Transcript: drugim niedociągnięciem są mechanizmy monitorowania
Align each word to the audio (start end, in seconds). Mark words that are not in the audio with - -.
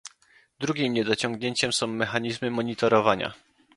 drugim 0.59 0.93
niedociągnięciem 0.93 1.73
są 1.73 1.87
mechanizmy 1.87 2.51
monitorowania 2.51 3.33